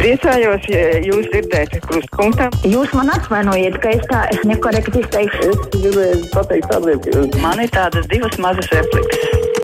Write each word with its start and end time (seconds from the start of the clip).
Priecājos, 0.00 0.62
ja 0.72 1.00
jūs 1.04 1.26
dzirdēt 1.28 1.74
krustpunktā. 1.84 2.46
Jūs 2.64 2.94
man 2.96 3.10
atvainojiet, 3.12 3.74
ka 3.82 3.90
es 3.92 4.06
tā 4.08 4.22
es 4.32 4.38
nekorekti 4.48 5.02
izteikšu. 5.02 5.48
Es 5.52 5.58
gribēju 5.74 6.20
pateikt 6.32 6.70
tādiem, 6.72 7.02
ka 7.04 7.40
Man 7.42 7.60
ir 7.60 7.68
tādas 7.74 8.06
divas 8.08 8.38
mazas 8.40 8.70
replikas. 8.72 9.58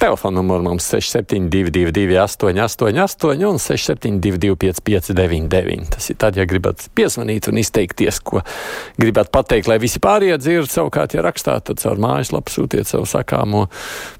Telefona 0.00 0.40
numurs 0.40 0.64
mums 0.64 0.88
6722, 0.90 2.18
888, 2.18 3.44
un 3.46 3.60
672, 3.62 4.56
559, 4.82 5.92
tas 5.94 6.10
ir 6.10 6.18
tad, 6.18 6.36
ja 6.36 6.44
gribat 6.50 6.82
piezvanīt 6.98 7.46
un 7.46 7.60
izteikties, 7.62 8.18
ko 8.26 8.42
gribat 8.98 9.30
pateikt, 9.30 9.70
lai 9.70 9.76
visi 9.78 10.02
pārējie 10.02 10.40
dzird. 10.42 10.72
Savukārt, 10.72 11.14
ja 11.14 11.22
rakstāt, 11.22 11.68
tad 11.70 11.78
caur 11.84 12.02
mājaslapu 12.02 12.50
sūtiet 12.50 12.90
savu 12.90 13.06
sakāmo. 13.06 13.68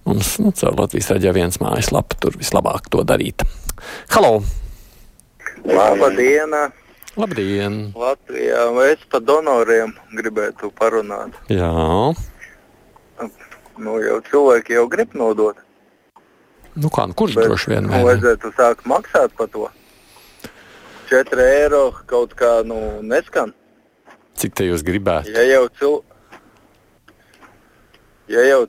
Mums 0.07 0.37
nu, 0.45 0.55
caur 0.55 0.79
Latvijas 0.85 1.11
raidījā 1.17 1.35
viens 1.35 1.59
mājaslapa, 1.61 2.21
tur 2.23 2.39
vislabāk 2.39 2.87
to 2.95 3.03
darīt. 3.03 3.43
Halo! 4.15 4.39
Labdien! 5.66 6.55
Labdien! 7.16 7.77
Latvijā 7.97 8.65
es 8.87 9.05
par 9.11 9.23
donoriem 9.25 9.95
gribētu 10.15 10.70
parunāt. 10.79 11.37
Jā, 11.51 11.70
Nu, 13.77 13.98
jau 14.01 14.20
cilvēki 14.25 14.73
jau 14.73 14.87
grib 14.89 15.12
nodot. 15.12 15.56
nu 16.77 16.89
kā, 16.89 17.06
nu, 17.09 17.15
kurš 17.16 17.34
droši 17.37 17.70
vien 17.73 17.84
nu, 17.84 17.92
vajadzētu 18.05 18.52
sākt 18.56 18.89
maksāt 18.89 19.33
par 19.37 19.48
to. 19.52 19.69
4 21.11 21.45
eiro 21.45 21.92
kaut 22.06 22.33
kā 22.37 22.64
nu, 22.64 23.03
neskan. 23.03 23.53
Cik 24.37 24.55
te 24.56 24.64
jūs 24.69 24.84
gribētu? 24.84 25.33
Ja 25.33 25.45
jau, 25.45 25.69
cil... 25.78 26.01
ja 28.29 28.47
jau, 28.47 28.62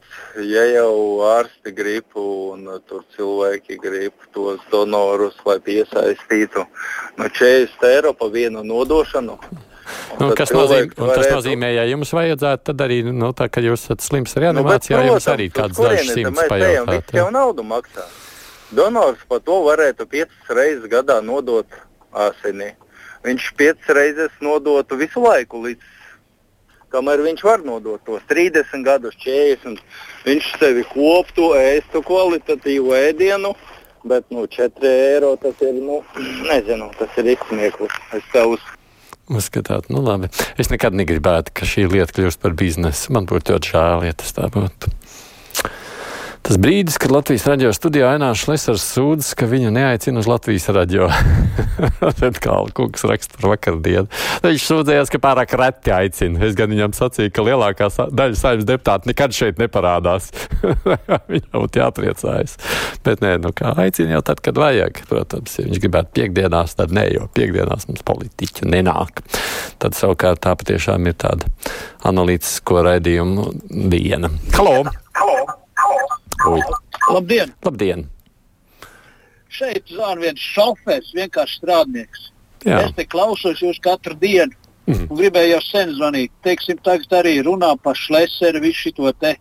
ja 0.46 0.66
jau 0.72 0.92
ārsti 1.28 1.74
grib 1.76 2.18
un 2.20 2.68
tur 2.90 3.06
cilvēki 3.16 3.80
grib 3.82 4.28
tos 4.36 4.62
donorus, 4.72 5.38
lai 5.46 5.58
piesaistītu 5.64 6.66
nu, 7.18 7.30
40 7.30 7.90
eiro 7.90 8.14
par 8.18 8.34
vienu 8.34 8.64
nodošanu. 8.64 9.38
Un 9.38 9.66
Nu, 10.20 10.34
kas 10.36 10.52
nozīmē, 10.52 10.96
un 11.00 11.12
tas 11.16 11.30
nozīmē, 11.31 11.70
ja 11.78 11.84
jums 11.88 12.09
vajadzētu, 12.16 12.64
tad 12.70 12.81
arī, 12.84 12.98
nu, 13.08 13.30
tā, 13.38 13.48
kad 13.52 13.64
jūs 13.64 13.86
esat 13.86 14.04
slims 14.04 14.36
reanimācijā, 14.36 15.00
Nu, 15.00 15.14
jums 15.14 15.28
arī 15.31 15.48
kāds 15.54 15.80
dažs 15.80 16.12
simts 16.12 16.34
mēs 16.36 16.50
pajautāt. 16.52 17.12
Viņš 17.14 17.22
jau 17.22 17.28
naudu 17.31 17.64
maksā. 17.68 18.08
Donors 18.76 19.22
par 19.30 19.40
to 19.48 19.62
varētu 19.64 20.08
piecas 20.12 20.52
reizes 20.52 20.90
gadā 20.92 21.22
nodot 21.24 21.78
asinī. 22.12 22.74
Viņš 23.24 23.52
piecas 23.59 23.94
reizes 23.96 24.34
nodotu 24.44 25.00
visu 25.00 25.24
laiku, 25.24 25.64
līdz 25.64 25.97
kamēr 26.94 27.24
viņš 27.26 27.44
var 27.48 27.66
nodot 27.66 28.02
tos 28.08 28.24
30 28.30 28.86
gadus, 28.86 29.18
40. 29.24 29.82
Viņš 30.28 30.52
sevi 30.60 30.86
koptu, 30.92 31.52
ēstu 31.58 32.04
kvalitatīvu 32.08 32.96
ēdienu. 32.98 33.54
Bet 34.08 34.28
nu, 34.32 34.46
4 34.48 34.88
eiro 34.88 35.34
tas 35.42 35.60
ir, 35.66 35.78
nu, 35.84 36.02
nezinu, 36.52 36.92
tas 37.00 37.20
ir 37.20 37.34
izsmieklis. 37.36 38.02
Es 38.16 38.34
tev 38.34 38.56
uz 38.56 38.74
Uzskatāt, 39.28 39.90
nu 39.92 40.00
labi. 40.00 40.30
Es 40.56 40.70
nekad 40.72 40.96
negribētu, 40.96 41.52
ka 41.52 41.68
šī 41.68 41.90
lieta 41.92 42.14
kļūst 42.16 42.40
par 42.40 42.54
biznesu. 42.56 43.12
Man 43.12 43.28
būtu 43.28 43.58
ļoti 43.58 43.74
žēl, 43.74 44.06
ja 44.08 44.16
tas 44.16 44.32
tā 44.38 44.48
būtu. 44.54 44.94
Tas 46.48 46.56
brīdis, 46.64 46.95
kad 46.95 47.12
Latvijas 47.12 47.44
radio 47.44 47.73
studijā 47.76 48.14
Ainārs 48.14 48.45
Lesers 48.48 48.86
sūdzas, 48.94 49.34
ka 49.36 49.50
viņu 49.52 49.67
neaicina 49.76 50.22
uz 50.22 50.30
Latvijas 50.31 50.70
radio. 50.72 51.09
Tad 52.22 52.38
kā 52.40 52.56
kungs 52.78 53.03
raksta 53.03 53.36
par 53.36 53.50
vakardienu. 53.52 54.08
Viņš 54.45 54.68
sūdzējās, 54.70 55.12
ka 55.12 55.20
pārāk 55.25 55.58
reti 55.59 55.92
aicina. 55.92 56.40
Es 56.48 56.56
gan 56.56 56.72
viņam 56.72 56.95
sacīju, 56.95 57.34
ka 57.36 57.44
lielākā 57.50 57.90
daļa 57.92 58.40
saimnes 58.40 58.70
deputāti 58.70 59.12
nekad 59.12 59.36
šeit 59.36 59.59
neparādās. 59.59 60.31
Viņam 61.34 61.52
būtu 61.66 61.84
jāpriecājas. 61.84 62.56
Bet 63.03 63.28
nē, 63.28 63.36
nu 63.44 63.52
kā 63.52 63.75
aicina 63.84 64.16
jau 64.16 64.23
tad, 64.31 64.40
kad 64.48 64.64
vajag. 64.64 65.03
Protams, 65.12 65.59
ja 65.59 65.68
viņš 65.68 65.84
gribētu 65.84 66.16
piekdienās, 66.22 66.80
tad 66.80 66.95
nē, 66.95 67.09
jo 67.18 67.28
piekdienās 67.36 67.92
mums 67.92 68.08
politiķi 68.08 68.72
nenāk. 68.72 69.20
Tad 69.84 70.00
savukārt 70.00 70.45
tā 70.48 70.56
patiešām 70.56 71.12
ir 71.12 71.20
tāda 71.28 71.52
analītisko 72.08 72.88
raidījumu 72.88 73.52
diena. 73.91 74.31
Halo! 74.56 74.79
Ui. 76.46 76.62
Labdien! 77.09 77.53
Labdien! 77.66 78.06
Šeit 79.50 79.90
zvana 79.90 80.22
viens 80.22 80.44
šofērs, 80.53 81.14
vienkārši 81.18 81.62
strādnieks. 81.62 82.30
Jā. 82.68 82.84
Es 82.84 82.94
te 82.98 83.06
klausos 83.09 83.62
jūs 83.64 83.80
katru 83.81 84.18
dienu. 84.22 84.53
Mhm. 84.88 85.08
Un 85.09 85.20
gribēju 85.20 85.52
jau 85.56 85.62
sen 85.66 85.90
zvanīt. 85.97 86.31
Teiksim, 86.44 86.78
tagad 86.84 87.12
arī 87.20 87.42
runā 87.44 87.74
par 87.84 87.96
šleseru, 87.96 88.62
visu 88.64 88.94
šo 88.94 89.12
te. 89.20 89.36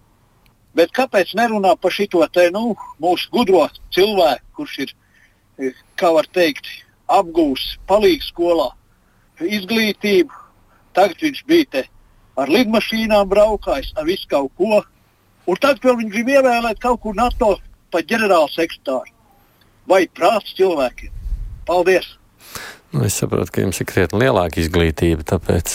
Bet 0.74 0.90
kāpēc 0.92 1.34
nerunā 1.38 1.76
par 1.80 1.90
šo 1.90 2.26
te 2.32 2.50
nu, 2.50 2.74
mūsu 3.00 3.30
gudro 3.30 3.68
cilvēku, 3.94 4.44
kurš 4.56 4.78
ir, 4.78 4.94
eh, 5.58 5.72
kā 5.96 6.12
var 6.12 6.26
teikt, 6.32 6.66
apgūs 7.08 7.78
palīgs 7.88 8.32
skolā 8.32 8.72
izglītību. 9.40 10.30
Tagad 10.94 11.16
viņš 11.20 11.44
bija 11.46 11.70
te 11.70 11.84
ar 12.36 12.48
lidmašīnām 12.48 13.28
braukājis, 13.28 13.92
ar 13.96 14.04
visu 14.04 14.26
kaut 14.28 14.52
ko. 14.56 14.82
Un 15.46 15.58
tad 15.62 15.82
vēl 15.82 16.00
viņi 16.00 16.12
grib 16.12 16.30
ievēlēt 16.34 16.80
kaut 16.82 17.02
kur 17.04 17.14
NATO 17.14 17.54
par 17.94 18.06
ģenerālu 18.06 18.50
sekretāru. 18.50 19.12
Vai 19.86 20.06
prāts 20.10 20.54
cilvēkiem? 20.58 21.12
Paldies! 21.66 22.16
Nu, 22.94 23.02
es 23.06 23.16
saprotu, 23.18 23.50
ka 23.52 23.62
jums 23.62 23.78
ir 23.82 23.88
krietni 23.90 24.22
lielāka 24.22 24.60
izglītība, 24.62 25.24
tāpēc 25.26 25.74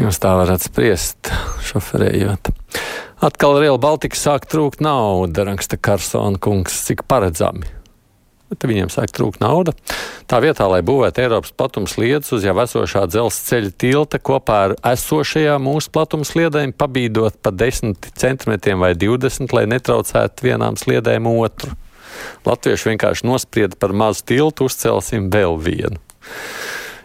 jūs 0.00 0.20
tā 0.22 0.34
varat 0.38 0.62
spriest, 0.62 1.32
šoferējot. 1.70 2.52
Atkal 3.24 3.58
Real 3.58 3.80
Baltica 3.82 4.16
sāk 4.16 4.46
trūkt 4.46 4.84
nauda, 4.84 5.48
raksta 5.48 5.80
Karsona 5.80 6.38
kungs, 6.40 6.76
cik 6.86 7.02
paredzami. 7.10 7.77
Bet 8.48 8.64
viņiem 8.64 8.88
sāk 8.88 9.12
trūkt 9.12 9.42
nauda. 9.42 9.74
Tā 10.30 10.38
vietā, 10.40 10.64
lai 10.72 10.80
būvētu 10.86 11.20
Eiropas 11.20 11.52
platums 11.52 11.98
lietas 12.00 12.32
uz 12.32 12.46
jau 12.46 12.54
esošā 12.62 13.04
dzelzceļa 13.10 13.74
tilta 13.76 14.20
kopā 14.24 14.60
ar 14.68 14.76
esošajām 14.94 15.66
mūsu 15.68 15.92
platums 15.92 16.32
sliedēm, 16.32 16.72
pabīdot 16.72 17.36
pa 17.44 17.52
10 17.52 18.08
centimetriem 18.16 18.80
vai 18.80 18.94
20, 18.96 19.52
lai 19.52 19.66
netraucētu 19.68 20.48
vienām 20.48 20.80
sliedēm 20.80 21.28
otru. 21.28 21.76
Latvieši 22.48 22.94
vienkārši 22.94 23.28
nosprieda 23.28 23.76
par 23.78 23.92
mazu 23.92 24.24
tiltu, 24.32 24.68
uzcelsim 24.68 25.28
vēl 25.34 25.60
vienu. 25.60 26.00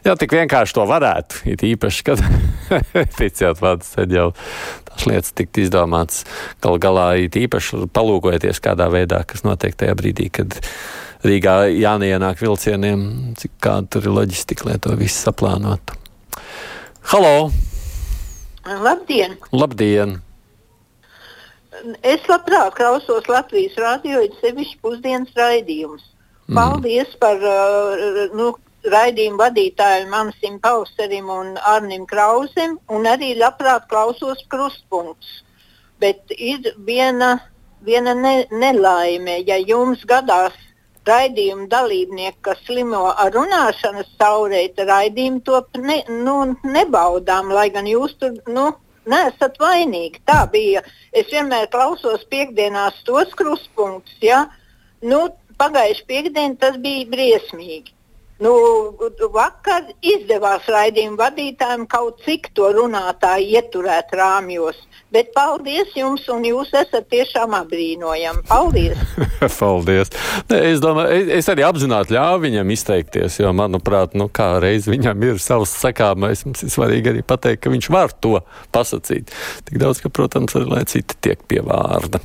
Jā, 0.04 0.18
tik 0.20 0.34
vienkārši 0.36 0.76
to 0.76 0.84
varētu. 0.88 1.44
It 1.48 1.62
īpaši, 1.64 2.04
kad 2.08 2.24
ticiet, 3.20 3.62
vārds 3.64 3.94
ceļ 3.96 4.16
jau 4.18 4.26
tās 4.90 5.06
lietas 5.08 5.32
tikt 5.36 5.62
izdomāts. 5.64 6.26
Gal 6.64 6.80
galā 6.84 7.08
it 7.24 7.38
īpaši 7.40 7.86
palūkojoties 7.96 8.60
kādā 8.64 8.90
veidā, 8.92 9.22
kas 9.28 9.46
notiek 9.48 9.78
tajā 9.80 9.96
brīdī, 10.00 10.28
kad 10.34 10.60
Rīgā 11.24 11.70
jāneienāk 11.72 12.42
vilcieniem, 12.44 13.04
cik 13.40 13.54
kāda 13.64 13.88
tur 13.96 14.10
ir 14.10 14.16
loģistika, 14.18 14.66
lai 14.68 14.74
to 14.84 14.92
visu 15.00 15.22
saplānotu. 15.22 15.96
Halo! 17.14 17.48
Labdien! 18.84 19.38
Labdien! 19.56 20.18
Es 22.04 22.28
labprāt 22.28 22.76
klausos 22.76 23.30
Latvijas 23.32 23.78
rādio, 23.80 24.20
ir 24.24 24.36
sevišķi 24.42 24.82
pusdienas 24.84 25.32
raidījums. 25.40 26.04
Paldies 26.52 27.16
par 27.24 27.40
uh, 27.40 28.28
nu, 28.36 28.50
raidījumu 28.92 29.40
vadītājiem 29.40 30.12
Ansim 30.20 30.60
Pauserim 30.60 31.32
un 31.32 31.56
Arnim 31.72 32.04
Krausem, 32.10 32.76
un 32.92 33.08
arī 33.08 33.32
labprāt 33.40 33.88
klausos 33.88 34.44
krustpunktus. 34.52 35.40
Bet 36.04 36.36
ir 36.36 36.68
viena, 36.84 37.38
viena 37.80 38.12
ne, 38.12 38.36
nelaime, 38.52 39.40
ja 39.48 39.56
jums 39.64 40.04
gadās 40.04 40.60
raidījuma 41.08 41.68
dalībnieki, 41.72 42.40
kas 42.46 42.62
slimo 42.68 43.06
ar 43.12 43.32
runāšanas 43.36 44.10
caurēju, 44.22 44.74
tad 44.78 44.92
raidījumu 44.92 45.44
to 45.48 45.62
ne, 45.84 46.00
nu, 46.10 46.38
nebaudām, 46.64 47.52
lai 47.54 47.70
gan 47.76 47.88
jūs 47.90 48.16
tur 48.22 48.36
nu, 48.48 48.72
neesat 49.10 49.60
vainīgi. 49.62 50.22
Tā 50.28 50.44
bija. 50.52 50.84
Es 51.14 51.30
vienmēr 51.32 51.70
klausos 51.74 52.26
piekdienās 52.32 53.02
tos 53.08 53.34
krustpunktus. 53.40 54.20
Ja? 54.24 54.46
Nu, 55.04 55.28
Pagājušajā 55.60 56.08
piekdienā 56.10 56.58
tas 56.60 56.80
bija 56.82 57.06
briesmīgi. 57.12 57.93
Nu, 58.44 58.54
vakar 59.32 59.86
izdevās 60.04 60.66
raidījuma 60.72 61.20
vadītājiem 61.22 61.86
kaut 61.88 62.20
cik 62.26 62.50
to 62.58 62.72
runātāju 62.76 63.60
ieturēt 63.60 64.12
rāmjos. 64.18 64.82
Bet 65.14 65.30
paldies 65.36 65.92
jums, 65.94 66.26
un 66.34 66.44
jūs 66.48 66.72
esat 66.74 67.06
tiešām 67.14 67.54
apbrīnojami. 67.60 68.44
Paldies! 68.50 69.00
Paldies! 69.60 70.10
Ne, 70.50 70.60
es, 70.72 70.82
domāju, 70.84 71.20
es, 71.22 71.30
es 71.38 71.52
arī 71.54 71.64
apzināti 71.68 72.18
ļāvu 72.18 72.44
viņam 72.48 72.74
izteikties, 72.74 73.38
jo, 73.44 73.54
manuprāt, 73.56 74.18
nu, 74.18 74.26
kā 74.34 74.56
reiz 74.64 74.90
viņam 74.90 75.28
ir 75.30 75.42
savs 75.44 75.78
sakāmais, 75.86 76.44
mums 76.48 76.66
ir 76.66 76.74
svarīgi 76.74 77.14
arī 77.14 77.26
pateikt, 77.30 77.62
ka 77.64 77.74
viņš 77.74 77.92
var 77.94 78.18
to 78.26 78.40
pasakīt. 78.74 79.30
Tik 79.70 79.84
daudz, 79.86 80.02
ka, 80.02 80.10
protams, 80.10 80.58
arī 80.58 80.72
lai 80.74 80.88
citi 80.90 81.22
tiek 81.22 81.46
pie 81.46 81.62
vārda. 81.62 82.24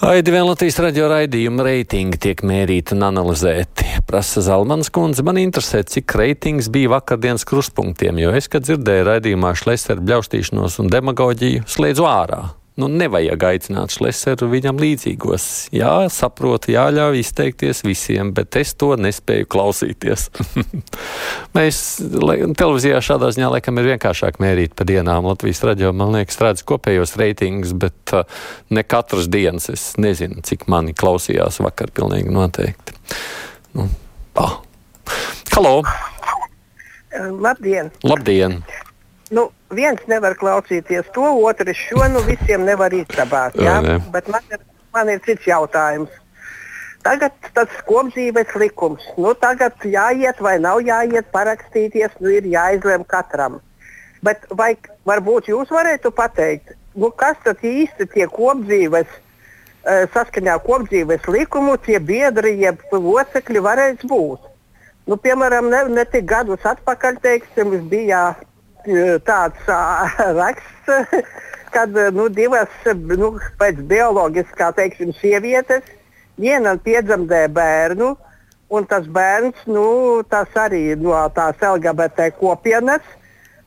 Aidi 0.00 0.28
vien 0.28 0.44
Latvijas 0.44 0.76
radio 0.84 1.06
raidījuma 1.08 1.64
reitingi 1.64 2.18
tiek 2.20 2.42
mērīti 2.44 2.92
un 2.92 3.06
analizēti. 3.06 3.86
Prasa 4.04 4.42
Zalmans 4.44 4.90
kundze, 4.92 5.24
man 5.24 5.40
interesē, 5.40 5.80
cik 5.88 6.12
reitings 6.20 6.68
bija 6.68 6.90
vakardienas 6.98 7.46
kruspunktiem, 7.48 8.20
jo 8.20 8.34
es, 8.36 8.50
kad 8.52 8.68
dzirdēju 8.68 9.06
raidījumā 9.08 9.54
šlesteru 9.56 10.04
bļaustīšanos 10.04 10.76
un 10.84 10.92
demagoģiju, 10.92 11.64
slēdzu 11.72 12.04
ārā. 12.12 12.42
Nu, 12.76 12.90
nevajag 12.92 13.40
aicināt 13.48 13.94
Šleseru 13.94 14.50
viņam 14.52 14.76
līdzīgos. 14.76 15.44
Jā, 15.72 15.94
saprotu, 16.12 16.74
jāļauj 16.74 17.22
izteikties 17.22 17.80
visiem, 17.86 18.34
bet 18.36 18.58
es 18.60 18.74
to 18.76 18.90
nespēju 19.00 19.48
klausīties. 19.48 20.26
Mēs 21.56 21.80
televīzijā 22.04 23.00
šādā 23.00 23.30
ziņā 23.32 23.48
laikam 23.54 23.80
ir 23.80 23.88
vienkāršāk 23.94 24.36
mērīt 24.44 24.76
pa 24.76 24.84
dienām. 24.88 25.24
Latvijas 25.24 25.64
raidījumā, 25.64 25.96
man 26.02 26.18
liekas, 26.18 26.36
redz 26.44 26.66
kopējos 26.68 27.16
reitingus, 27.16 27.72
bet 27.80 28.12
uh, 28.12 28.28
ne 28.68 28.84
katras 28.84 29.30
dienas 29.32 29.70
es 29.72 29.88
nezinu, 29.96 30.44
cik 30.44 30.68
mani 30.68 30.92
klausījās 30.92 31.62
vakar 31.64 31.94
pilnīgi 31.96 32.28
noteikti. 32.36 33.00
Nu, 33.72 33.88
ah. 34.36 34.60
Halo! 35.56 35.78
Labdien! 37.16 37.88
Labdien! 38.04 38.60
Nu, 39.34 39.48
viens 39.74 40.02
nevar 40.06 40.36
klausīties 40.38 41.08
to, 41.14 41.26
otrs 41.48 41.78
šo, 41.88 42.04
nu 42.12 42.22
visiem 42.28 42.62
nevar 42.66 42.94
izsabāt. 42.94 43.58
Jā? 43.58 43.80
Jā. 43.82 43.98
Bet 44.14 44.30
man 44.30 44.54
ir, 44.54 44.62
man 44.94 45.10
ir 45.10 45.22
cits 45.26 45.48
jautājums. 45.48 46.12
Tagad 47.06 47.34
tas 47.54 47.70
kopdzīves 47.86 48.54
likums. 48.58 49.02
Nu, 49.18 49.34
tagad 49.38 49.82
jāiet 49.86 50.40
vai 50.42 50.56
nav 50.62 50.80
jāiet 50.86 51.28
parakstīties, 51.34 52.14
nu 52.22 52.32
ir 52.34 52.46
jāizlem 52.50 53.06
katram. 53.06 53.60
Bet 54.26 54.46
vai 54.58 54.72
varbūt 55.06 55.50
jūs 55.50 55.70
varētu 55.74 56.10
pateikt, 56.14 56.74
nu, 56.98 57.10
kas 57.10 57.38
tad 57.44 57.62
īsti 57.62 58.08
tie 58.14 58.26
kopdzīves, 58.30 59.06
eh, 59.10 60.06
saskaņā 60.14 60.58
kopdzīves 60.66 61.26
likumu, 61.30 61.76
tie 61.78 61.98
biedri 61.98 62.56
jeb 62.62 62.82
locekļi 62.90 63.62
varēs 63.62 64.06
būt? 64.06 64.52
Nu, 65.06 65.18
piemēram, 65.18 65.70
ne, 65.70 65.84
ne 65.94 66.04
tik 66.10 66.26
gadus 66.26 66.62
atpakaļ 66.66 67.20
teiksim, 67.22 67.74
bija 67.90 68.34
tāds 69.26 69.70
raksts, 70.40 71.24
kad 71.74 71.96
nu, 72.14 72.28
divas 72.32 72.72
nu, 72.94 73.34
pēc 73.60 73.82
bioloģiskā 73.90 74.70
teiksim, 74.76 75.12
sievietes, 75.20 75.84
viena 76.40 76.76
piedzemdē 76.80 77.46
bērnu, 77.52 78.14
un 78.70 78.88
tas 78.88 79.06
bērns 79.06 79.66
nu, 79.70 80.22
tas 80.30 80.50
arī 80.58 80.96
no 80.98 81.18
tās 81.34 81.60
LGBT 81.62 82.32
kopienas. 82.38 83.04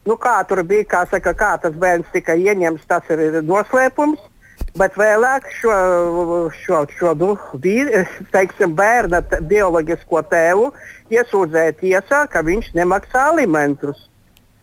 Nu, 0.08 0.16
kā 0.18 0.40
tur 0.48 0.64
bija, 0.66 0.88
kā, 0.90 1.04
saka, 1.12 1.36
kā 1.38 1.54
tas 1.62 1.76
bērns 1.78 2.08
tika 2.14 2.34
ieņemts, 2.34 2.88
tas 2.90 3.10
ir 3.14 3.42
noslēpums. 3.46 4.22
Bet 4.78 4.96
vēlāk 5.00 5.48
šo, 5.60 5.76
šo, 6.62 6.84
šo 6.94 7.14
nu, 7.18 7.34
vīri, 7.64 8.04
teiksim, 8.34 8.76
bērna 8.78 9.22
bioloģisko 9.50 10.22
tēvu 10.30 10.70
iesūdzēja 11.14 11.76
tiesā, 11.80 12.24
ka 12.32 12.44
viņš 12.46 12.72
nemaksā 12.78 13.26
alimentus. 13.32 14.06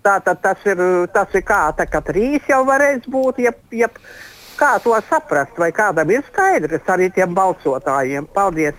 Tātad 0.06 0.38
tas 0.42 0.66
ir, 0.68 0.80
tas 1.14 1.32
ir 1.34 1.42
kā, 1.46 1.64
tā 1.74 1.88
kā 1.90 2.00
trīs 2.06 2.46
jau 2.46 2.62
varēs 2.68 3.08
būt, 3.10 3.40
ja, 3.42 3.52
ja, 3.74 3.90
kā 4.58 4.76
to 4.84 4.94
saprast, 5.08 5.56
vai 5.58 5.72
kādam 5.74 6.12
ir 6.14 6.22
skaidrs 6.28 6.92
arī 6.94 7.10
tiem 7.14 7.34
balsotājiem. 7.34 8.28
Paldies! 8.34 8.78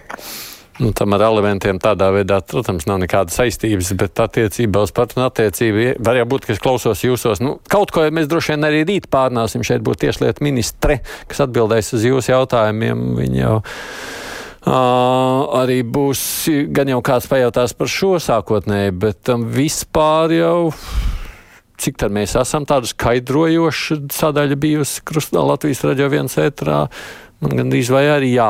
Nu, 0.78 0.92
tam 0.94 1.16
ar 1.18 1.24
elementiem 1.26 1.80
tādā 1.82 2.12
veidā, 2.14 2.38
protams, 2.46 2.86
nav 2.86 3.00
nekādas 3.02 3.40
saistības, 3.40 3.90
bet 3.98 4.20
attiecībā 4.22 4.84
uz 4.86 4.94
patronu 4.94 5.26
attiecību 5.26 5.96
var 6.06 6.20
jau 6.20 6.28
būt, 6.30 6.46
ka 6.46 6.54
es 6.54 6.62
klausos 6.62 7.02
jūsos. 7.02 7.42
Nu, 7.42 7.56
kaut 7.72 7.90
ko 7.96 8.06
mēs 8.14 8.30
droši 8.30 8.54
vien 8.54 8.68
arī 8.70 8.84
rīt 8.86 9.10
pārnāsim. 9.14 9.66
Šeit 9.66 9.82
būtu 9.86 10.06
tieslietu 10.06 10.46
ministre, 10.46 11.00
kas 11.32 11.42
atbildēs 11.48 11.96
uz 11.98 12.06
jūsu 12.06 12.36
jautājumiem. 12.36 13.08
Viņa 13.18 13.42
jau 13.42 13.56
arī 14.68 15.82
būs, 15.84 16.22
gan 16.76 16.90
jau 16.92 17.02
kāds 17.06 17.28
pajautās 17.30 17.76
par 17.78 17.92
šo 17.92 18.18
sākotnēji, 18.22 18.96
bet 19.00 19.32
um, 19.34 19.46
vispār 19.54 20.34
jau. 20.38 20.72
Cik 21.78 22.00
tā 22.02 22.08
mēs 22.10 22.34
esam 22.40 22.66
tādu 22.66 22.90
skaidrojošu 22.90 24.00
sadaļu 24.10 24.56
bijusi 24.58 25.04
Krustā 25.06 25.44
Latvijas 25.46 25.84
raidījā 25.86 26.08
viens 26.10 26.34
ētrā, 26.42 26.88
man 27.44 27.54
gandrīz 27.60 27.92
vai 27.94 28.08
arī 28.10 28.32
jā, 28.34 28.50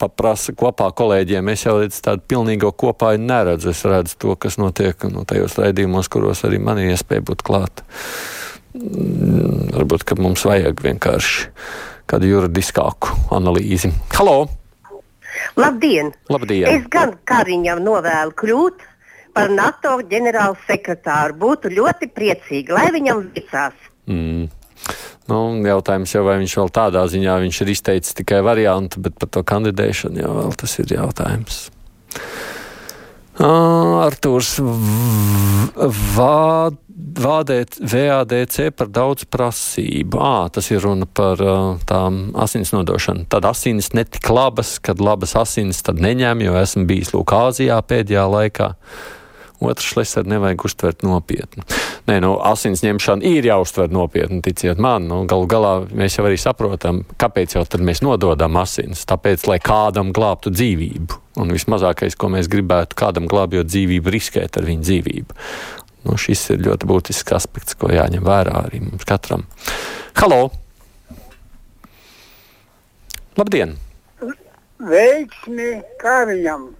paprasa 0.00 0.54
kopā 0.56 0.90
kolēģiem. 0.98 1.52
Es 1.52 1.62
jau 1.66 1.76
redzu 1.78 2.02
tādu 2.08 2.26
pilnīgo 2.26 2.72
kopā 2.74 3.14
neredzu. 3.20 3.70
Es 3.70 3.84
redzu 3.86 4.18
to, 4.18 4.34
kas 4.34 4.58
notiek 4.58 5.06
no 5.12 5.22
tajos 5.28 5.56
raidījumos, 5.60 6.10
kuros 6.10 6.42
arī 6.48 6.58
man 6.62 6.82
ir 6.82 6.96
iespēja 6.96 7.22
būt 7.30 7.46
klāt. 7.46 7.84
Mm, 8.74 9.72
Varbūt, 9.76 10.04
ka 10.08 10.18
mums 10.20 10.44
vajag 10.48 10.82
vienkārši 10.90 11.50
kādu 12.10 12.34
juridiskāku 12.34 13.14
analīzi. 13.34 13.94
Halo! 14.18 14.55
Labdien! 15.56 16.12
Labdien! 16.32 16.68
Es 16.70 16.86
gan 16.92 17.14
Kariņam 17.28 17.82
novēlu 17.84 18.34
kļūt 18.36 18.84
par 19.36 19.52
NATO 19.52 19.98
ģenerālu 20.10 20.56
sekretāru. 20.66 21.36
Būtu 21.40 21.72
ļoti 21.76 22.08
priecīgi, 22.16 22.72
lai 22.72 22.88
viņam 22.94 23.26
vicās. 23.36 23.76
Mm. 24.08 24.48
Nu, 25.26 25.38
jautājums 25.66 26.12
jau, 26.14 26.22
vai 26.26 26.36
viņš 26.40 26.54
vēl 26.60 26.68
tādā 26.74 27.02
ziņā 27.10 27.38
viņš 27.42 27.62
ir 27.64 27.72
izteicis 27.72 28.14
tikai 28.16 28.38
variantu, 28.46 29.02
bet 29.02 29.16
par 29.18 29.32
to 29.34 29.42
kandidēšanu 29.46 30.22
jau 30.22 30.34
vēl 30.38 30.54
tas 30.60 30.76
ir 30.82 30.94
jautājums. 30.94 31.64
Vādēt 37.16 37.76
VADC 37.80 38.70
par 38.76 38.88
daudz 38.92 39.26
prasību. 39.28 40.20
Ā, 40.20 40.48
tas 40.52 40.70
ir 40.72 40.80
runa 40.84 41.08
par 41.08 41.40
tām 41.88 42.30
asins 42.40 42.72
nodošanu. 42.72 43.26
Tad 43.32 43.48
asins 43.48 43.92
netik 43.96 44.28
labas, 44.32 44.78
kad 44.80 45.00
labas 45.04 45.36
asins 45.36 45.82
tad 45.84 46.00
neņem, 46.00 46.46
jo 46.46 46.56
esmu 46.60 46.86
bijis 46.88 47.12
Lūk 47.16 47.36
Āzijā 47.36 47.78
pēdējā 47.84 48.24
laikā. 48.32 48.72
Otrs 49.64 49.94
lesers 49.96 50.28
nevajag 50.28 50.64
uztvert 50.68 51.04
nopietni. 51.06 51.64
Nē, 52.06 52.18
nu, 52.20 52.34
asins 52.44 52.82
ņemšana 52.84 53.24
ir 53.24 53.46
jāuztver 53.48 53.88
nopietni, 53.92 54.42
ticiet 54.44 54.80
man. 54.82 55.08
Nu, 55.08 55.22
galu 55.28 55.48
galā 55.50 55.72
mēs 55.88 56.18
jau 56.18 56.26
arī 56.28 56.36
saprotam, 56.40 57.04
kāpēc 57.20 57.56
jau 57.56 57.64
tad 57.64 57.84
mēs 57.86 58.02
nododam 58.04 58.58
asins. 58.60 59.06
Tāpēc, 59.08 59.46
lai 59.48 59.56
kādam 59.64 60.12
glābtu 60.16 60.52
dzīvību. 60.52 61.22
Un 61.40 61.56
vismazākais, 61.56 62.18
ko 62.20 62.30
mēs 62.32 62.50
gribētu 62.52 62.98
kādam 62.98 63.26
glābjot 63.30 63.68
dzīvību, 63.72 64.12
riskēt 64.12 64.60
ar 64.60 64.68
viņu 64.68 64.86
dzīvību. 64.86 65.40
Nu, 66.06 66.14
šis 66.20 66.44
ir 66.54 66.62
ļoti 66.68 66.86
būtisks 66.86 67.34
aspekts, 67.34 67.74
ko 67.80 67.90
jāņem 67.90 68.24
vērā 68.26 68.60
arī 68.68 68.84
mums 68.84 69.08
katram. 69.08 69.48
Halo! 70.20 70.52
Labdien! 73.36 73.74
Veiksmi 74.76 75.80
Kārijam! 76.00 76.70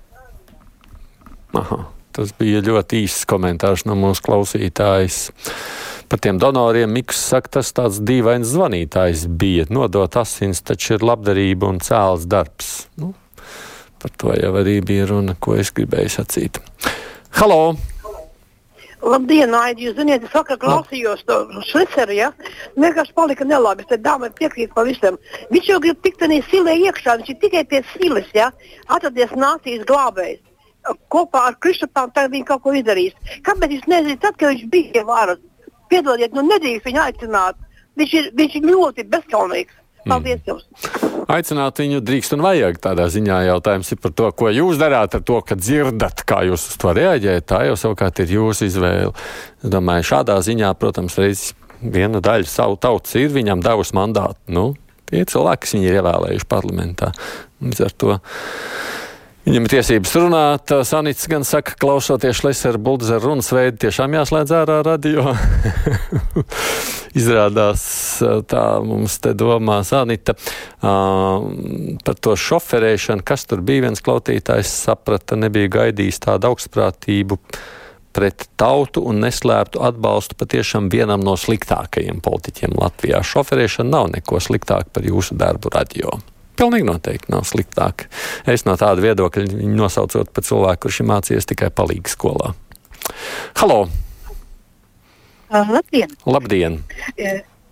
Aha, 1.57 1.79
tas 2.17 2.33
bija 2.39 2.63
ļoti 2.65 3.03
īsts 3.05 3.29
komentārs 3.29 3.85
no 3.89 3.97
mūsu 3.99 4.25
klausītājas. 4.25 5.19
Par 6.07 6.23
tiem 6.23 6.39
donoriem 6.41 6.93
Mikls 6.95 7.19
saka, 7.33 7.59
tas 7.59 7.73
tāds 7.77 7.99
dīvains 8.07 8.49
zvanītājs 8.53 9.27
bija. 9.41 9.67
Nodot 9.75 10.17
asins 10.21 10.63
taču 10.65 10.95
ir 10.97 11.05
labdarība 11.05 11.69
un 11.69 11.83
cēls 11.83 12.29
darbs. 12.31 12.87
Nu, 13.03 13.13
par 14.01 14.15
to 14.23 14.33
jau 14.39 14.55
arī 14.63 14.79
bija 14.87 15.11
runa, 15.11 15.35
ko 15.35 15.59
es 15.61 15.75
gribēju 15.77 16.15
sacīt. 16.17 16.63
Halo! 17.37 17.77
Labdien, 19.07 19.53
Aidi! 19.55 19.85
Jūs 19.87 19.99
zināt, 19.99 20.25
es 20.25 20.33
vakar 20.35 20.57
klausījos 20.63 21.21
to 21.29 21.37
šliceru, 21.69 22.15
ja? 22.17 22.31
Vienkārši 22.81 23.13
palika 23.19 23.45
nelabi. 23.45 23.85
Es 23.85 23.91
te 23.91 23.99
dāmai 24.01 24.33
piekrītu 24.35 24.73
pavisam. 24.75 25.19
Viņš 25.53 25.69
jau 25.69 25.79
grib 25.85 26.01
tikt 26.03 26.23
tenī 26.23 26.41
silē 26.49 26.79
iekšā, 26.87 27.19
viņš 27.21 27.35
ir 27.35 27.41
tikai 27.45 27.63
pie 27.69 27.83
silas, 27.93 28.31
ja? 28.35 28.49
Atradies 28.89 29.35
nācijas 29.37 29.85
glābējs. 29.91 30.41
Kopā 31.13 31.47
ar 31.51 31.57
Kristupām 31.63 32.13
tagad 32.15 32.35
viņi 32.35 32.47
kaut 32.49 32.63
ko 32.65 32.75
izdarīs. 32.77 33.17
Kāpēc 33.47 33.77
jūs 33.77 33.89
nezināt, 33.91 34.23
tad, 34.23 34.37
kad 34.39 34.53
viņš 34.53 34.69
bija 34.73 34.93
pie 34.95 35.05
varas? 35.09 35.43
Piedodiet, 35.91 36.35
nu 36.35 36.45
nedrīkst 36.47 36.87
viņu 36.89 37.03
aicināt. 37.03 37.59
Viņš 37.97 38.15
ir, 38.21 38.31
viņš 38.37 38.57
ir 38.59 38.71
ļoti 38.71 39.07
bezskaunīgs. 39.11 39.83
Paldies 40.07 40.43
jums! 40.47 40.67
Aicināt 41.27 41.81
viņu 41.83 41.99
drīkst 42.07 42.37
un 42.37 42.45
vajag. 42.45 42.79
Tādā 42.83 43.09
ziņā 43.11 43.41
jautājums 43.49 43.91
ir 43.91 43.99
par 44.03 44.13
to, 44.15 44.31
ko 44.39 44.51
jūs 44.55 44.79
darāt 44.79 45.17
ar 45.19 45.23
to, 45.27 45.41
ka 45.43 45.59
dzirdat, 45.59 46.23
kā 46.29 46.45
jūs 46.47 46.69
uz 46.71 46.77
to 46.83 46.93
reaģējat. 46.95 47.47
Tā 47.51 47.65
jau 47.67 47.79
savukārt 47.81 48.23
ir 48.23 48.35
jūsu 48.37 48.69
izvēle. 48.69 49.15
Es 49.59 49.73
domāju, 49.73 50.07
šādā 50.13 50.39
ziņā, 50.47 50.71
protams, 50.79 51.19
reiz 51.19 51.49
viena 51.83 52.23
daļa 52.23 52.49
savu 52.51 52.79
tautas 52.81 53.17
ir 53.19 53.35
viņam 53.35 53.65
devusi 53.65 53.97
mandātu. 53.99 54.39
Nu, 54.55 54.67
tie 55.11 55.25
cilvēki, 55.27 55.65
kas 55.65 55.75
viņu 55.75 55.91
ir 55.91 55.99
ievēlējuši 56.01 56.49
parlamentā. 56.55 57.11
Līdz 57.65 57.83
ar 57.89 57.97
to 57.99 58.21
Viņam 59.47 59.69
ir 59.69 59.71
tiesības 59.77 60.13
runāt. 60.19 60.73
Sanits 60.89 61.29
gan 61.31 61.45
saka, 61.47 61.77
klausoties 61.79 62.41
Lesera 62.43 62.81
Buldzera 62.83 63.23
runas 63.23 63.53
veidu, 63.55 63.79
tiešām 63.85 64.17
jāslēdz 64.19 64.55
ārā 64.59 64.81
radio. 64.83 65.37
Izrādās 67.21 67.85
tā 68.51 68.65
mums 68.83 69.21
te 69.23 69.37
domā 69.39 69.79
Sanita 69.87 70.35
par 70.83 72.19
to 72.19 72.35
šoferēšanu, 72.35 73.23
kas 73.23 73.47
tur 73.47 73.63
bija 73.63 73.87
viens 73.87 74.03
klautītājs 74.03 74.75
saprata, 74.83 75.39
nebija 75.39 75.71
gaidījis 75.79 76.25
tādu 76.27 76.51
augstprātību 76.51 77.39
pret 78.19 78.49
tautu 78.59 79.05
un 79.07 79.23
neslēptu 79.23 79.79
atbalstu 79.87 80.35
patiešām 80.43 80.91
vienam 80.91 81.23
no 81.23 81.39
sliktākajiem 81.39 82.19
politiķiem 82.25 82.75
Latvijā. 82.83 83.23
Šoferēšana 83.23 83.95
nav 83.95 84.11
neko 84.17 84.43
sliktāk 84.43 84.91
par 84.91 85.07
jūsu 85.07 85.39
darbu 85.39 85.71
radio. 85.77 86.19
Pilnīgi 86.57 86.87
noteikti 86.89 87.33
nav 87.35 87.45
sliktāk. 87.49 88.07
Es 88.49 88.65
no 88.69 88.77
tāda 88.81 89.05
viedokļa 89.05 89.45
viņu 89.53 89.77
nosaucot 89.77 90.33
par 90.33 90.47
cilvēku, 90.47 90.87
kurš 90.87 91.03
ir 91.03 91.11
mācījies 91.11 91.51
tikai 91.53 91.69
palīgi 91.75 92.15
skolā. 92.15 92.55
Halo! 93.61 93.85
Labdien! 95.53 96.17
Labdien! 96.27 96.81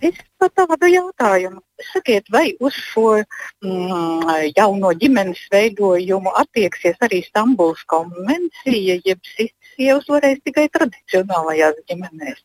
Es 0.04 0.18
par 0.38 0.50
tādu 0.52 0.88
jautājumu. 0.92 1.62
Sakiet, 1.92 2.26
vai 2.32 2.52
uz 2.60 2.76
šo 2.76 3.16
mm, 3.64 4.52
jauno 4.52 4.92
ģimenes 5.00 5.40
veidojumu 5.52 6.34
attieksies 6.42 7.00
arī 7.04 7.22
Stambuls 7.24 7.82
konvencija, 7.90 8.98
jeb 9.00 9.22
sievas 9.30 10.10
varēs 10.12 10.42
tikai 10.44 10.68
tradicionālajās 10.76 11.80
ģimenēs? 11.88 12.42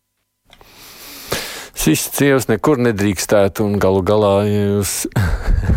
Šis 1.80 2.10
sievas 2.12 2.50
nekur 2.50 2.80
nedrīkstētu, 2.84 3.64
un 3.64 3.78
galu 3.80 4.02
galā 4.08 4.34
jūs, 4.48 5.06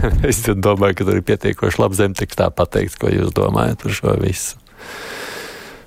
es 0.31 0.43
domāju, 0.47 0.99
ka 0.99 1.07
tur 1.09 1.19
ir 1.21 1.27
pietiekoši 1.27 1.83
labi 1.83 1.99
zemtekstā 1.99 2.51
pateikts, 2.55 2.99
ko 3.01 3.11
jūs 3.13 3.35
domājat 3.37 3.85
par 3.85 3.99
šo 3.99 4.17
visu. 4.23 4.59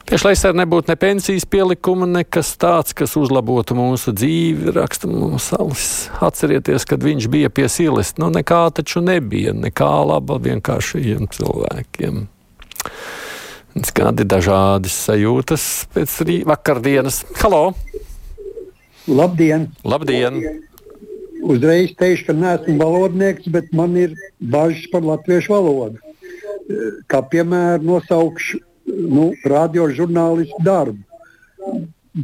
Pie 0.06 0.20
Šleisera 0.22 0.54
nebūtu 0.54 0.92
ne 0.92 0.96
pensijas 1.02 1.48
pielikuma, 1.50 2.06
nekas 2.06 2.52
tāds, 2.62 2.94
kas 2.94 3.16
uzlabotu 3.18 3.74
mūsu 3.74 4.12
dzīvi, 4.14 4.76
raksta 4.76 5.10
mums 5.10 5.48
salis. 5.50 5.88
Atcerieties, 6.22 6.86
kad 6.86 7.02
viņš 7.02 7.26
bija 7.34 7.50
pie 7.50 7.66
silas, 7.74 8.14
nu 8.22 8.30
nekā 8.30 8.68
taču 8.78 9.02
nebija, 9.02 9.56
nekā 9.58 9.90
laba 10.06 10.38
vienkāršajiem 10.46 11.26
cilvēkiem. 11.34 12.22
Kādi 13.98 14.28
dažādi 14.30 14.94
sajūtas 14.94 15.66
pēc 15.98 16.22
vakardienas. 16.54 17.24
Halo! 17.42 17.74
Labdien! 19.10 19.72
Labdien! 19.84 20.40
Uzreiz 21.46 21.94
teikšu, 22.00 22.30
ka 22.30 22.34
neesmu 22.34 22.78
valodnieks, 22.80 23.50
bet 23.54 23.70
man 23.76 23.94
ir 24.00 24.16
bažas 24.40 24.88
par 24.92 25.06
latviešu 25.06 25.54
valodu. 25.54 26.02
Kā 27.12 27.22
piemēram, 27.22 27.86
nosaukšu 27.86 28.62
nu, 28.86 29.30
radiožurnālistu 29.46 30.64
darbu. 30.66 31.04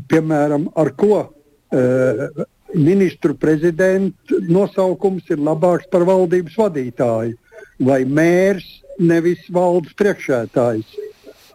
Piemēram, 0.09 0.69
ar 0.79 0.89
ko 0.97 1.19
uh, 1.21 2.43
ministru 2.73 3.35
prezidenta 3.37 4.41
nosaukums 4.49 5.29
ir 5.29 5.41
labāks 5.43 5.89
par 5.91 6.05
valdības 6.07 6.57
vadītāju 6.57 7.37
vai 7.81 8.03
mērs, 8.05 8.67
nevis 9.01 9.43
valdes 9.51 9.93
priekšētājs. 9.97 10.97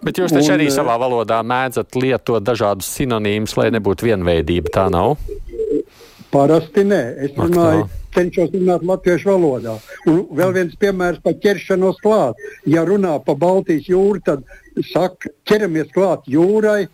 Bet 0.04 0.20
jūs 0.20 0.35
taču 0.35 0.52
un, 0.52 0.56
arī 0.58 0.66
savā 0.70 0.96
valodā 1.00 1.38
mēdzat 1.46 1.96
lietot 1.99 2.44
dažādus 2.44 2.88
sinonīmus, 2.99 3.56
lai 3.58 3.70
nebūtu 3.75 4.11
vienveidība. 4.11 4.73
Tā 4.75 4.87
nav? 4.92 5.16
Parasti 6.37 6.85
nē. 6.85 7.00
Es 7.25 7.37
runāju, 7.38 7.87
cenšos 8.12 8.52
runāt 8.52 8.85
latviešu 8.85 9.31
valodā. 9.33 9.78
Un 10.11 10.21
vēl 10.37 10.52
viens 10.57 10.76
piemērs 10.81 11.23
par 11.25 11.38
ķeršanos 11.40 12.02
klāt. 12.05 12.43
Ja 12.69 12.85
runā 12.88 13.16
par 13.25 13.38
Baltijas 13.40 13.88
jūru, 13.88 14.21
tad 14.26 14.45
saka, 14.93 15.33
ķeramies 15.49 15.88
klāt 15.97 16.28
jūrai. 16.28 16.87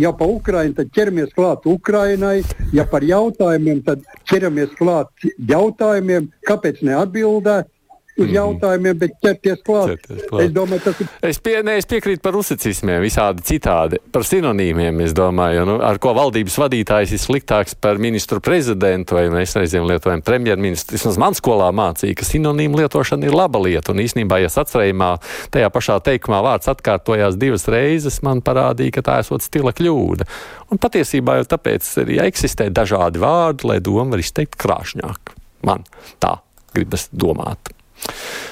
Ja 0.00 0.10
pa 0.16 0.26
Ukrajinu, 0.28 0.74
tad 0.76 0.90
ķeramies 0.96 1.30
klāt 1.36 1.68
Ukrajinai. 1.70 2.40
Ja 2.74 2.86
par 2.88 3.06
jautājumiem, 3.06 3.84
tad 3.86 4.02
ķeramies 4.30 4.74
klāt 4.78 5.28
jautājumiem, 5.48 6.30
kāpēc 6.48 6.82
neatbildēt 6.88 7.70
uz 8.18 8.26
mhm. 8.26 8.34
jautājumiem, 8.36 8.98
bet 9.00 9.14
ķerties 9.22 9.60
klāt. 9.64 9.92
Ķerties 9.94 10.26
klāt. 10.28 10.42
Es 10.44 10.52
domāju, 10.52 10.82
tas 10.84 11.00
ir. 11.00 11.10
Es, 11.30 11.38
pie, 11.42 11.54
ne, 11.64 11.76
es 11.80 11.88
piekrītu 11.88 12.22
par 12.24 12.36
uzsicīsmiem, 12.36 13.00
visādi 13.04 13.44
citādi. 13.48 14.00
Par 14.12 14.26
sinonīmiem, 14.28 15.00
es 15.06 15.14
domāju, 15.16 15.64
nu, 15.68 15.78
ar 15.84 16.00
ko 16.02 16.12
valdības 16.18 16.58
vadītājs 16.60 17.14
ir 17.16 17.22
sliktāks 17.22 17.76
par 17.80 18.00
ministru 18.02 18.42
prezidentu 18.44 19.16
vai 19.16 19.24
mēs 19.32 19.56
reizēm 19.56 19.88
lietojam 19.88 20.24
premjerministru. 20.26 20.98
Vismaz 20.98 21.18
man 21.22 21.38
skolā 21.38 21.70
mācīja, 21.76 22.18
ka 22.20 22.28
sinonīmu 22.28 22.82
lietošana 22.82 23.28
ir 23.28 23.36
laba 23.36 23.62
lieta. 23.64 23.94
Un 23.94 24.04
īstenībā, 24.04 24.42
ja 24.44 24.52
sacrējumā 24.52 25.14
tajā 25.54 25.72
pašā 25.72 25.98
teikumā 26.04 26.42
vārds 26.44 26.70
atkārtojās 26.72 27.40
divas 27.40 27.64
reizes, 27.72 28.20
man 28.26 28.44
parādīja, 28.44 28.98
ka 28.98 29.06
tā 29.08 29.18
esot 29.24 29.44
stila 29.44 29.72
kļūda. 29.76 30.28
Un 30.72 30.80
patiesībā 30.82 31.40
jau 31.40 31.50
tāpēc 31.56 31.88
arī 32.04 32.20
eksistē 32.28 32.68
dažādi 32.74 33.22
vārdi, 33.22 33.68
lai 33.72 33.80
doma 33.84 34.16
var 34.16 34.24
izteikt 34.24 34.60
krāšņāk. 34.60 35.38
Man 35.68 35.86
tā 36.20 36.36
gribas 36.74 37.08
domāt. 37.12 37.72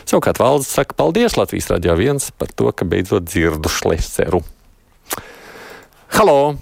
Savukārt 0.08 0.40
valsts 0.42 0.74
saka 0.74 0.96
paldies 0.98 1.36
Latvijas 1.38 1.70
radio 1.70 1.94
viens 1.98 2.30
par 2.34 2.50
to, 2.56 2.70
ka 2.72 2.86
beidzot 2.88 3.28
dzirdu 3.28 3.70
šlēsceru. 3.70 4.42
Halo! 6.16 6.56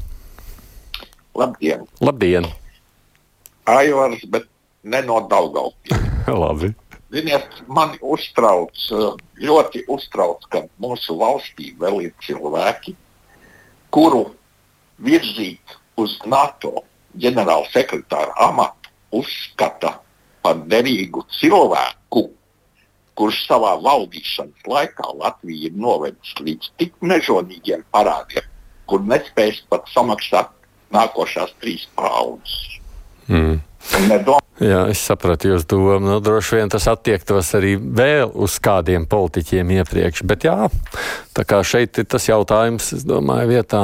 Labdien! 1.38 1.86
Labdien! 2.04 2.48
Aivars, 3.68 4.24
bet 4.28 4.48
ne 4.82 5.00
no 5.06 5.20
Daugaupiem. 5.30 6.04
Labi. 6.42 6.74
Ziniet, 7.12 7.62
mani 7.72 7.96
uztrauc, 8.04 8.76
ļoti 9.40 9.86
uztrauc, 9.88 10.44
ka 10.52 10.66
mūsu 10.82 11.16
valstī 11.16 11.72
vēl 11.80 12.02
ir 12.04 12.12
cilvēki, 12.24 12.92
kuru 13.94 14.26
virzīt 15.00 15.78
uz 15.96 16.18
NATO 16.28 16.82
ģenerāla 17.16 17.70
sekretāra 17.72 18.34
amatu 18.44 18.92
uzskata 19.16 19.94
par 20.44 20.60
derīgu 20.68 21.24
cilvēku, 21.38 22.28
kurš 23.18 23.44
savā 23.48 23.74
valdīšanas 23.82 24.68
laikā 24.68 25.10
Latviju 25.18 25.70
ir 25.70 25.78
novedis 25.78 26.34
līdz 26.42 26.72
tik 26.80 26.94
mežonīgiem 27.02 27.84
parādiem, 27.94 28.46
kur 28.88 29.02
nespēs 29.04 29.64
pat 29.70 29.90
samaksāt 29.94 30.54
nākošās 30.94 31.56
trīs 31.60 31.88
paudzes. 31.98 32.78
Mm. 33.28 33.58
Jā, 34.58 34.80
es 34.90 35.00
sapratu 35.06 35.52
jūsu 35.52 35.68
domu. 35.70 36.00
Nu, 36.02 36.16
droši 36.24 36.58
vien 36.58 36.72
tas 36.72 36.88
attiektos 36.90 37.52
arī 37.56 37.76
vēl 37.78 38.32
uz 38.34 38.56
kādiem 38.62 39.06
politiķiem 39.08 39.70
iepriekš. 39.78 40.24
Bet 40.28 40.44
jā, 40.48 40.56
tā 41.36 41.46
kā 41.48 41.60
šeit 41.64 42.00
ir 42.02 42.08
tas 42.10 42.26
jautājums, 42.28 42.90
es 42.98 43.06
domāju, 43.08 43.52
vietā 43.54 43.82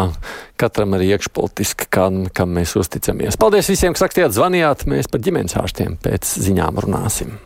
katram 0.61 0.99
arī 0.99 1.12
iekšpolitiski, 1.14 1.88
kam, 1.95 2.25
kam 2.35 2.53
mēs 2.59 2.75
uzticamies. 2.81 3.38
Paldies 3.41 3.71
visiem, 3.71 3.95
kas 3.95 4.09
rakstījāt, 4.09 4.37
zvanījāt. 4.37 4.87
Mēs 4.91 5.11
par 5.11 5.23
ģimenes 5.25 5.57
ārstiem 5.62 5.99
pēc 6.03 6.37
ziņām 6.43 6.85
runāsim. 6.85 7.37